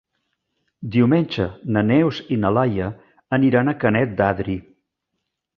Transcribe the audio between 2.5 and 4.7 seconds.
Laia aniran a Canet d'Adri.